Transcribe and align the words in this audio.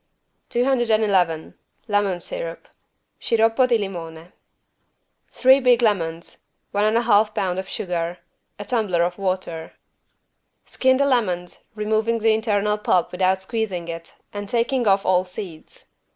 211 0.49 1.53
LEMON 1.87 2.19
SYRUP 2.19 2.67
(Sciroppo 3.21 3.67
di 3.67 3.77
limone) 3.77 4.31
Three 5.29 5.59
big 5.59 5.83
lemons. 5.83 6.39
One 6.71 6.85
and 6.85 6.97
a 6.97 7.03
half 7.03 7.35
pound 7.35 7.59
of 7.59 7.69
sugar. 7.69 8.17
A 8.57 8.65
tumbler 8.65 9.03
of 9.03 9.19
water. 9.19 9.73
Skin 10.65 10.97
the 10.97 11.05
lemons, 11.05 11.65
removing 11.75 12.17
the 12.17 12.33
internal 12.33 12.79
pulp 12.79 13.11
without 13.11 13.43
squeezing 13.43 13.89
it 13.89 14.15
and 14.33 14.49
taking 14.49 14.87
off 14.87 15.05
all 15.05 15.23
seeds. 15.23 15.85